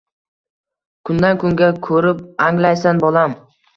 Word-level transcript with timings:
Kundan-kunga 1.09 1.67
ko’rib 1.89 2.25
anglaysan 2.47 3.03
bolam! 3.05 3.37